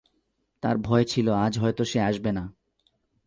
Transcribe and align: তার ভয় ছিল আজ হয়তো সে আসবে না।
তার 0.63 0.77
ভয় 0.77 1.03
ছিল 1.03 1.27
আজ 1.45 1.53
হয়তো 1.59 1.83
সে 1.85 1.99
আসবে 1.99 2.31
না। 2.31 2.43